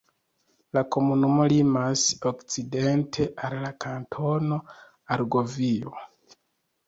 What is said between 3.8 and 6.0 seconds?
Kantono Argovio.